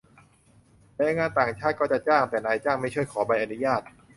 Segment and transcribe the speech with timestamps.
[0.97, 3.81] แรงงานต่างชาติก็จะจ้าง แต่นายจ้างไม่ช่วยขอใบอนุญาต